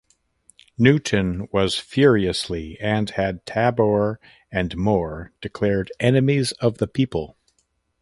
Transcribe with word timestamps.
Newton 0.79 1.47
was 1.51 1.77
furiously 1.77 2.75
and 2.81 3.07
had 3.11 3.45
Tabor 3.45 4.19
and 4.51 4.75
Moore 4.75 5.31
declared 5.41 5.91
"enemies 5.99 6.53
of 6.53 6.79
the 6.79 6.87
people". 6.87 7.37